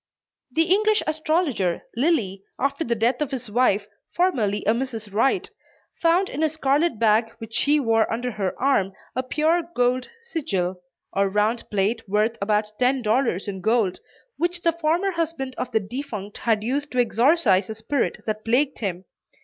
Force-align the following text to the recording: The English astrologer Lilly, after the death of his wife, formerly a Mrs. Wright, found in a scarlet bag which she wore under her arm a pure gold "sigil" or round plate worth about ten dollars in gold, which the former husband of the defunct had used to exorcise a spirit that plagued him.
The 0.53 0.63
English 0.63 1.03
astrologer 1.05 1.83
Lilly, 1.95 2.41
after 2.57 2.83
the 2.83 2.95
death 2.95 3.21
of 3.21 3.29
his 3.29 3.51
wife, 3.51 3.85
formerly 4.15 4.65
a 4.65 4.71
Mrs. 4.73 5.13
Wright, 5.13 5.47
found 6.01 6.27
in 6.27 6.41
a 6.41 6.49
scarlet 6.49 6.97
bag 6.97 7.29
which 7.37 7.53
she 7.53 7.79
wore 7.79 8.11
under 8.11 8.31
her 8.31 8.59
arm 8.59 8.93
a 9.15 9.21
pure 9.21 9.61
gold 9.75 10.09
"sigil" 10.23 10.81
or 11.13 11.29
round 11.29 11.69
plate 11.69 12.01
worth 12.09 12.35
about 12.41 12.71
ten 12.79 13.03
dollars 13.03 13.47
in 13.47 13.61
gold, 13.61 13.99
which 14.37 14.63
the 14.63 14.71
former 14.73 15.11
husband 15.11 15.53
of 15.59 15.69
the 15.71 15.79
defunct 15.79 16.39
had 16.39 16.63
used 16.63 16.91
to 16.93 16.99
exorcise 16.99 17.69
a 17.69 17.75
spirit 17.75 18.23
that 18.25 18.43
plagued 18.43 18.79
him. 18.79 19.05